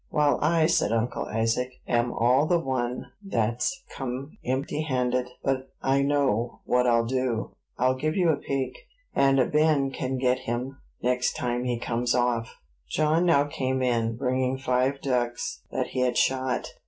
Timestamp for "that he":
15.69-15.99